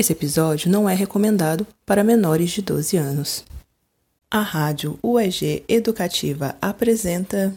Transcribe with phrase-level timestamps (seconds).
[0.00, 3.44] Esse episódio não é recomendado para menores de 12 anos.
[4.30, 7.52] A Rádio UEG Educativa apresenta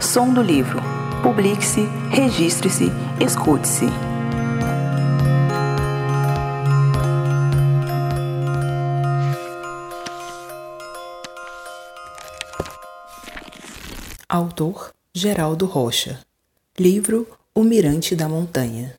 [0.00, 0.78] Som do livro.
[1.24, 1.80] Publique-se,
[2.12, 2.84] registre-se,
[3.20, 3.86] escute-se.
[14.28, 16.20] Autor Geraldo Rocha.
[16.78, 18.97] Livro O Mirante da Montanha.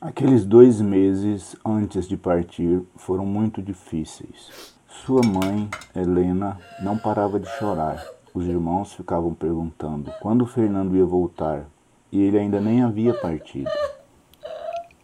[0.00, 4.72] Aqueles dois meses antes de partir foram muito difíceis.
[4.88, 8.02] Sua mãe, Helena, não parava de chorar.
[8.32, 11.66] Os irmãos ficavam perguntando quando Fernando ia voltar
[12.10, 13.70] e ele ainda nem havia partido.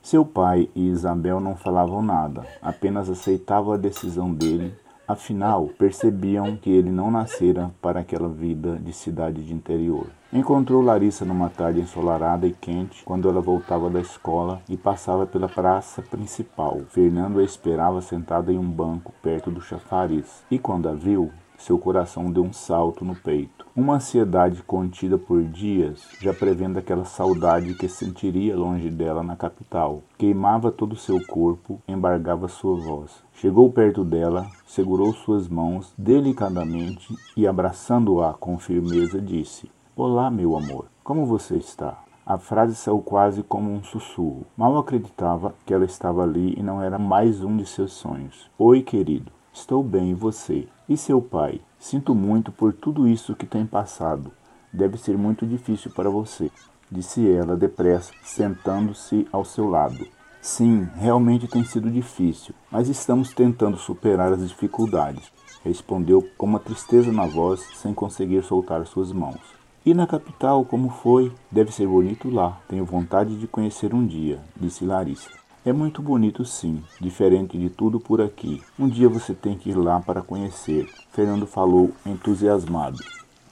[0.01, 4.75] Seu pai e Isabel não falavam nada, apenas aceitavam a decisão dele
[5.09, 10.07] Afinal, percebiam que ele não nascera para aquela vida de cidade de interior.
[10.33, 15.49] Encontrou Larissa numa tarde ensolarada e quente, quando ela voltava da escola e passava pela
[15.49, 16.81] praça principal.
[16.89, 21.79] Fernando a esperava sentada em um banco perto do chafariz, e quando a viu, seu
[21.79, 23.67] coração deu um salto no peito.
[23.75, 30.03] Uma ansiedade contida por dias, já prevendo aquela saudade que sentiria longe dela na capital.
[30.17, 33.11] Queimava todo o seu corpo, embargava sua voz.
[33.35, 40.87] Chegou perto dela, segurou suas mãos delicadamente e, abraçando-a com firmeza, disse: Olá, meu amor,
[41.05, 42.03] como você está?
[42.29, 44.45] A frase saiu quase como um sussurro.
[44.57, 48.51] Mal acreditava que ela estava ali e não era mais um de seus sonhos.
[48.59, 49.36] Oi, querido.
[49.59, 50.69] Estou bem, e você?
[50.87, 51.63] E seu pai?
[51.79, 54.31] Sinto muito por tudo isso que tem passado.
[54.71, 56.51] Deve ser muito difícil para você,
[56.93, 60.07] disse ela depressa, sentando-se ao seu lado.
[60.43, 65.33] Sim, realmente tem sido difícil, mas estamos tentando superar as dificuldades,
[65.65, 69.41] respondeu com uma tristeza na voz, sem conseguir soltar suas mãos.
[69.87, 71.33] E na capital, como foi?
[71.51, 72.61] Deve ser bonito lá.
[72.69, 75.31] Tenho vontade de conhecer um dia, disse Larissa.
[75.67, 78.63] É muito bonito, sim, diferente de tudo por aqui.
[78.79, 80.89] Um dia você tem que ir lá para conhecer.
[81.11, 82.99] Fernando falou, entusiasmado.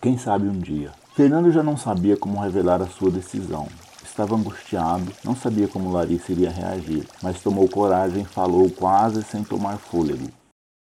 [0.01, 0.93] Quem sabe um dia.
[1.13, 3.67] Fernando já não sabia como revelar a sua decisão.
[4.05, 9.43] Estava angustiado, não sabia como Larissa iria reagir, mas tomou coragem e falou quase sem
[9.43, 10.29] tomar fôlego.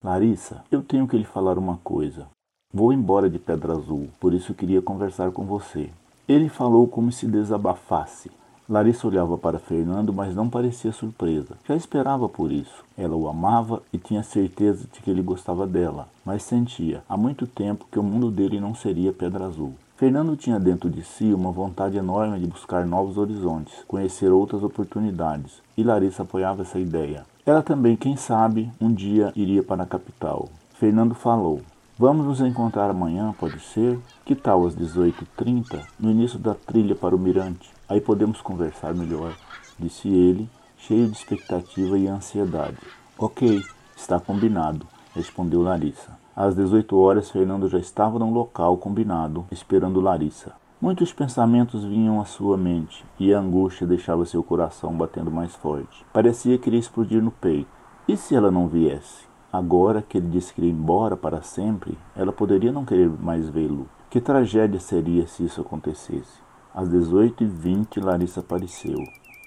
[0.05, 2.27] Larissa, eu tenho que lhe falar uma coisa.
[2.71, 5.89] Vou embora de Pedra Azul, por isso queria conversar com você.
[6.29, 8.31] Ele falou como se desabafasse.
[8.72, 11.59] Larissa olhava para Fernando, mas não parecia surpresa.
[11.69, 12.83] Já esperava por isso.
[12.97, 17.47] Ela o amava e tinha certeza de que ele gostava dela, mas sentia há muito
[17.47, 19.75] tempo que o mundo dele não seria Pedra Azul.
[19.94, 25.61] Fernando tinha dentro de si uma vontade enorme de buscar novos horizontes, conhecer outras oportunidades,
[25.77, 27.27] e Larissa apoiava essa ideia.
[27.44, 30.49] Ela também, quem sabe, um dia iria para a capital.
[30.77, 31.61] Fernando falou:
[31.99, 33.99] Vamos nos encontrar amanhã, pode ser?
[34.25, 37.71] Que tal às 18h30, no início da trilha para o Mirante?
[37.88, 39.34] Aí podemos conversar melhor,
[39.78, 42.78] disse ele, cheio de expectativa e ansiedade.
[43.19, 43.60] Ok,
[43.97, 46.16] está combinado, respondeu Larissa.
[46.34, 50.53] Às 18 horas, Fernando já estava no local combinado, esperando Larissa.
[50.81, 56.04] Muitos pensamentos vinham à sua mente e a angústia deixava seu coração batendo mais forte.
[56.12, 57.70] Parecia que iria explodir no peito.
[58.09, 59.25] E se ela não viesse?
[59.53, 63.87] Agora que ele disse que iria embora para sempre, ela poderia não querer mais vê-lo.
[64.10, 66.41] Que tragédia seria se isso acontecesse?
[66.75, 68.97] Às 18h20, Larissa apareceu,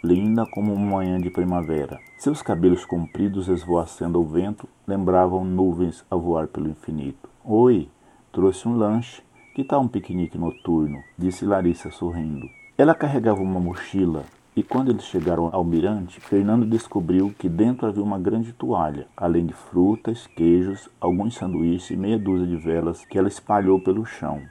[0.04, 2.00] linda como uma manhã de primavera.
[2.20, 7.28] Seus cabelos compridos esvoaçando ao vento lembravam nuvens a voar pelo infinito.
[7.44, 7.90] Oi,
[8.32, 9.24] trouxe um lanche.
[9.56, 11.00] Que tal um piquenique noturno?
[11.18, 12.46] disse Larissa sorrindo.
[12.78, 14.24] Ela carregava uma mochila
[14.56, 19.46] e quando eles chegaram ao mirante, Fernando descobriu que dentro havia uma grande toalha, além
[19.46, 24.42] de frutas, queijos, alguns sanduíches e meia dúzia de velas que ela espalhou pelo chão.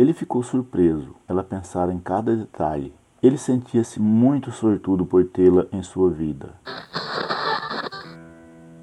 [0.00, 1.14] Ele ficou surpreso.
[1.28, 2.94] Ela pensara em cada detalhe.
[3.22, 6.54] Ele sentia-se muito sortudo por tê-la em sua vida.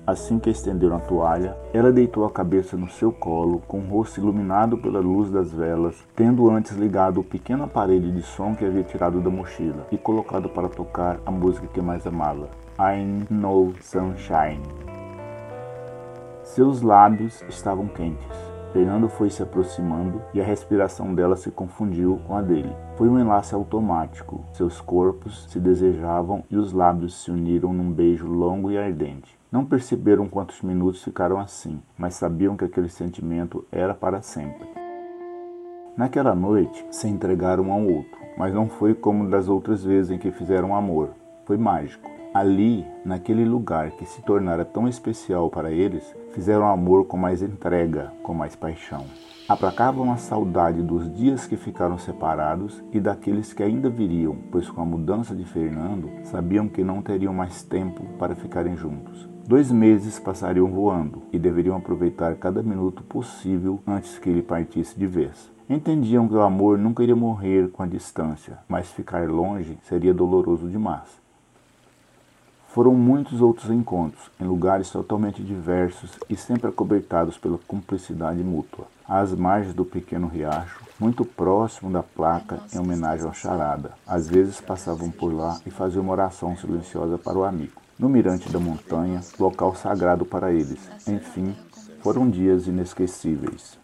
[0.06, 4.20] Assim que estenderam a toalha, ela deitou a cabeça no seu colo, com o rosto
[4.20, 8.84] iluminado pela luz das velas, tendo antes ligado o pequeno aparelho de som que havia
[8.84, 12.48] tirado da mochila e colocado para tocar a música que mais amava,
[12.80, 14.62] I Know Sunshine.
[16.44, 18.56] Seus lábios estavam quentes.
[18.74, 22.75] Fernando foi se aproximando e a respiração dela se confundiu com a dele.
[22.96, 24.44] Foi um enlace automático.
[24.54, 29.38] Seus corpos se desejavam e os lábios se uniram num beijo longo e ardente.
[29.52, 34.68] Não perceberam quantos minutos ficaram assim, mas sabiam que aquele sentimento era para sempre.
[35.96, 40.20] Naquela noite, se entregaram um ao outro, mas não foi como das outras vezes em
[40.20, 41.10] que fizeram amor.
[41.46, 42.17] Foi mágico.
[42.38, 48.13] Ali, naquele lugar que se tornara tão especial para eles, fizeram amor com mais entrega,
[48.22, 49.06] com mais paixão.
[49.50, 54.80] Aplacavam a saudade dos dias que ficaram separados e daqueles que ainda viriam, pois com
[54.80, 59.28] a mudança de Fernando, sabiam que não teriam mais tempo para ficarem juntos.
[59.48, 65.07] Dois meses passariam voando e deveriam aproveitar cada minuto possível antes que ele partisse de
[65.07, 65.51] vez.
[65.68, 70.69] Entendiam que o amor nunca iria morrer com a distância, mas ficar longe seria doloroso
[70.69, 71.25] demais.
[72.77, 78.85] Foram muitos outros encontros, em lugares totalmente diversos e sempre acobertados pela cumplicidade mútua.
[79.09, 83.94] Às margens do pequeno riacho, muito próximo da placa em homenagem ao charada.
[84.06, 87.81] Às vezes passavam por lá e faziam uma oração silenciosa para o amigo.
[87.97, 90.88] No mirante da montanha, local sagrado para eles.
[91.07, 91.56] Enfim,
[92.03, 93.75] foram dias inesquecíveis.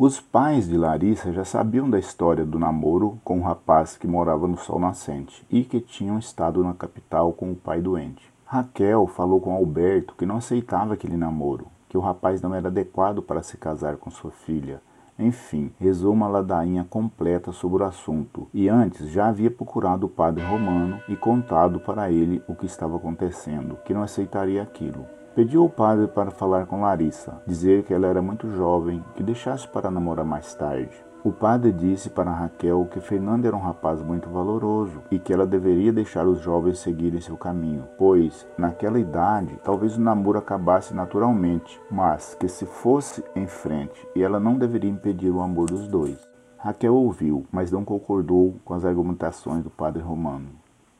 [0.00, 4.46] Os pais de Larissa já sabiam da história do namoro com um rapaz que morava
[4.46, 8.22] no Sol Nascente e que tinham estado na capital com o pai doente.
[8.44, 13.20] Raquel falou com Alberto que não aceitava aquele namoro, que o rapaz não era adequado
[13.20, 14.80] para se casar com sua filha.
[15.18, 20.44] Enfim, rezou uma ladainha completa sobre o assunto e antes já havia procurado o padre
[20.44, 25.17] romano e contado para ele o que estava acontecendo, que não aceitaria aquilo.
[25.38, 29.68] Pediu ao padre para falar com Larissa, dizer que ela era muito jovem, que deixasse
[29.68, 30.90] para namorar mais tarde.
[31.22, 35.46] O padre disse para Raquel que Fernando era um rapaz muito valoroso e que ela
[35.46, 41.80] deveria deixar os jovens seguirem seu caminho, pois, naquela idade, talvez o namoro acabasse naturalmente,
[41.88, 46.18] mas que se fosse em frente e ela não deveria impedir o amor dos dois.
[46.56, 50.48] Raquel ouviu, mas não concordou com as argumentações do padre romano.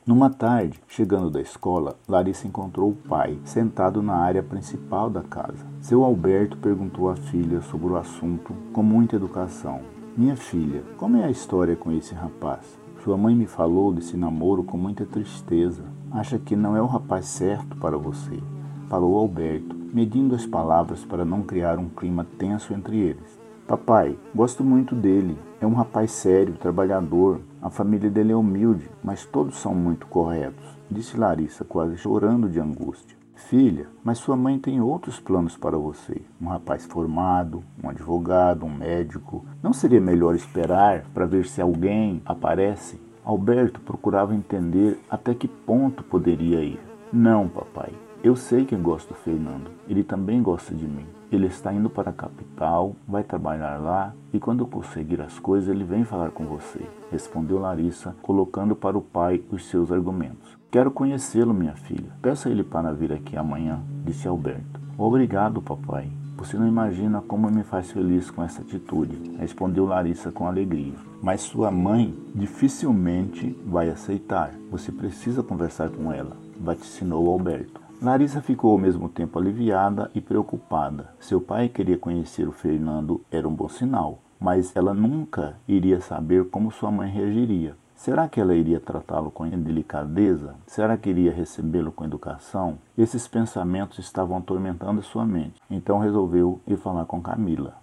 [0.09, 5.63] Numa tarde, chegando da escola, Larissa encontrou o pai sentado na área principal da casa.
[5.81, 9.81] Seu Alberto perguntou à filha sobre o assunto com muita educação.
[10.17, 12.79] Minha filha, como é a história com esse rapaz?
[13.03, 15.83] Sua mãe me falou desse namoro com muita tristeza.
[16.09, 18.41] Acha que não é o rapaz certo para você.
[18.87, 23.38] Falou Alberto, medindo as palavras para não criar um clima tenso entre eles.
[23.69, 25.37] Papai, gosto muito dele.
[25.61, 27.39] É um rapaz sério, trabalhador.
[27.61, 32.59] A família dele é humilde, mas todos são muito corretos, disse Larissa, quase chorando de
[32.59, 33.15] angústia.
[33.35, 36.19] Filha, mas sua mãe tem outros planos para você.
[36.41, 39.45] Um rapaz formado, um advogado, um médico.
[39.61, 42.99] Não seria melhor esperar para ver se alguém aparece?
[43.23, 46.79] Alberto procurava entender até que ponto poderia ir.
[47.13, 47.93] Não, papai.
[48.21, 49.71] Eu sei que gosto do Fernando.
[49.87, 51.05] Ele também gosta de mim.
[51.31, 55.85] Ele está indo para a capital, vai trabalhar lá e quando conseguir as coisas ele
[55.85, 60.57] vem falar com você, respondeu Larissa, colocando para o pai os seus argumentos.
[60.69, 62.11] Quero conhecê-lo, minha filha.
[62.21, 64.81] Peça ele para vir aqui amanhã, disse Alberto.
[64.97, 66.11] Obrigado, papai.
[66.35, 70.93] Você não imagina como me faz feliz com essa atitude, respondeu Larissa com alegria.
[71.21, 74.51] Mas sua mãe dificilmente vai aceitar.
[74.69, 77.88] Você precisa conversar com ela, vaticinou Alberto.
[78.01, 81.09] Larissa ficou ao mesmo tempo aliviada e preocupada.
[81.19, 86.45] Seu pai queria conhecer o Fernando era um bom sinal, mas ela nunca iria saber
[86.45, 87.75] como sua mãe reagiria.
[87.93, 90.55] Será que ela iria tratá-lo com delicadeza?
[90.65, 92.77] Será que iria recebê-lo com educação?
[92.97, 95.61] Esses pensamentos estavam atormentando sua mente.
[95.69, 97.75] Então resolveu ir falar com Camila.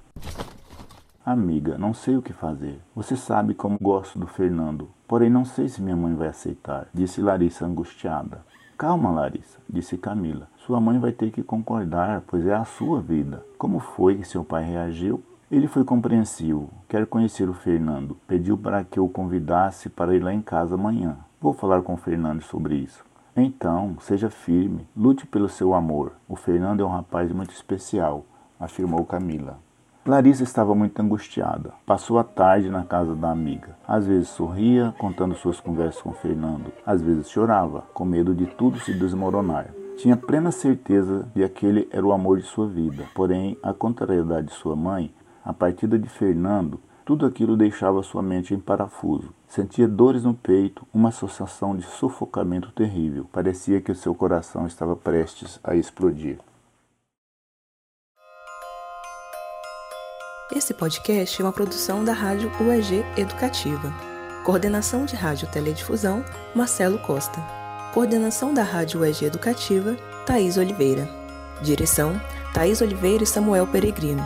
[1.26, 2.80] Amiga, não sei o que fazer.
[2.94, 7.20] Você sabe como gosto do Fernando, porém não sei se minha mãe vai aceitar, disse
[7.20, 8.40] Larissa angustiada.
[8.78, 10.48] Calma, Larissa, disse Camila.
[10.58, 13.42] Sua mãe vai ter que concordar, pois é a sua vida.
[13.56, 15.22] Como foi que seu pai reagiu?
[15.50, 16.68] Ele foi compreensivo.
[16.86, 18.18] Quer conhecer o Fernando.
[18.26, 21.16] Pediu para que eu convidasse para ir lá em casa amanhã.
[21.40, 23.02] Vou falar com o Fernando sobre isso.
[23.34, 26.12] Então, seja firme, lute pelo seu amor.
[26.28, 28.26] O Fernando é um rapaz muito especial,
[28.60, 29.58] afirmou Camila.
[30.06, 31.72] Larissa estava muito angustiada.
[31.84, 33.76] Passou a tarde na casa da amiga.
[33.88, 36.72] Às vezes sorria, contando suas conversas com Fernando.
[36.86, 39.74] Às vezes chorava, com medo de tudo se desmoronar.
[39.96, 43.04] Tinha plena certeza de que aquele era o amor de sua vida.
[43.16, 45.12] Porém, a contrariedade de sua mãe,
[45.44, 49.34] a partida de Fernando, tudo aquilo deixava sua mente em parafuso.
[49.48, 53.26] Sentia dores no peito, uma sensação de sufocamento terrível.
[53.32, 56.38] Parecia que o seu coração estava prestes a explodir.
[60.54, 63.92] Esse podcast é uma produção da Rádio UEG Educativa.
[64.44, 66.24] Coordenação de Rádio Teledifusão,
[66.54, 67.40] Marcelo Costa.
[67.92, 71.08] Coordenação da Rádio UEG Educativa, Thaís Oliveira.
[71.62, 72.20] Direção,
[72.54, 74.24] Thaís Oliveira e Samuel Peregrino.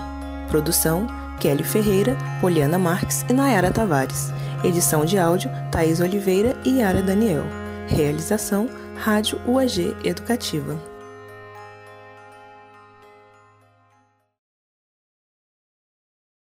[0.48, 1.06] Produção,
[1.40, 4.30] Kelly Ferreira, Poliana Marques e Nayara Tavares.
[4.62, 7.46] Edição de áudio, Thaís Oliveira e Yara Daniel.
[7.86, 10.89] Realização, Rádio UEG Educativa.